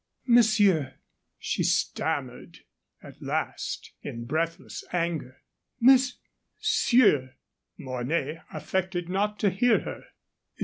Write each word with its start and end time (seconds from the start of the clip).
"Monsieur," 0.25 0.95
she 1.37 1.61
stammered 1.61 2.61
at 3.03 3.21
last 3.21 3.93
in 4.01 4.25
breathless 4.25 4.83
anger 4.91 5.43
"monsieur" 5.79 7.35
Mornay 7.77 8.39
affected 8.51 9.09
not 9.09 9.37
to 9.37 9.51
hear 9.51 9.81
her. 9.81 10.05